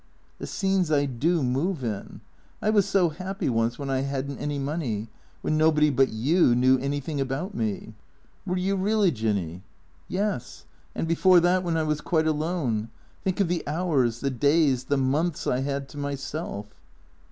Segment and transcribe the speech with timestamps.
[0.39, 2.21] "The scenes I do move in!
[2.59, 5.09] I was so happy once, when I had n't any money,
[5.43, 7.93] when nobody but you knew anything about me.""
[8.47, 9.11] Were you really.
[9.11, 9.61] Jinny?"
[10.07, 10.65] "Yes.
[10.95, 12.89] And before that, when I was quite alone.
[13.23, 16.73] Think of the hours, the days, the months I had to myself."